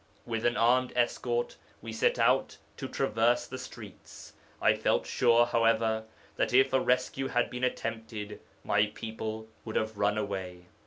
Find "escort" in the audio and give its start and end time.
0.95-1.57